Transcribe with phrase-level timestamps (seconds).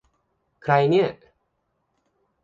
[0.63, 1.07] ใครเนี่ย!